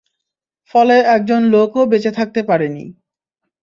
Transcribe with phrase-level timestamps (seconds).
[0.75, 2.83] ফলে একজন লোকও বেঁচে থাকতে পারেনি।